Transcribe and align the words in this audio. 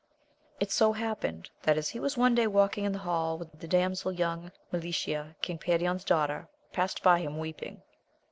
T 0.59 0.65
SO 0.65 0.93
happened, 0.93 1.51
that 1.61 1.77
as 1.77 1.89
he 1.89 1.99
was 1.99 2.17
one 2.17 2.33
day 2.33 2.47
walk 2.47 2.75
ing 2.75 2.85
in 2.85 2.91
the 2.91 2.97
hall 3.05 3.37
with 3.37 3.59
the 3.59 3.67
damsel, 3.67 4.11
young 4.11 4.51
Me 4.71 4.79
licia, 4.79 5.35
King 5.43 5.59
Perion's 5.59 6.03
daughter, 6.03 6.47
past 6.73 7.03
by 7.03 7.19
him 7.19 7.37
weeping. 7.37 7.83